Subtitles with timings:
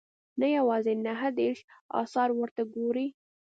[0.39, 1.59] نه یوازې نهه دېرش
[2.01, 3.07] اثار ورته ګوري.